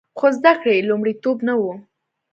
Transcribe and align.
خو 0.17 0.27
زده 0.37 0.53
کړې 0.61 0.85
لومړیتوب 0.89 1.37
نه 1.47 1.53
و 1.59 1.63